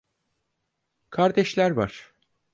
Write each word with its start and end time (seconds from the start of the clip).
Kardeşler 1.09 1.71
var… 1.71 2.13